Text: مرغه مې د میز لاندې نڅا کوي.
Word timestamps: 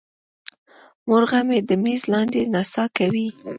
مرغه 1.09 1.39
مې 1.47 1.59
د 1.69 1.71
میز 1.83 2.01
لاندې 2.13 2.41
نڅا 2.53 2.85
کوي. 2.97 3.27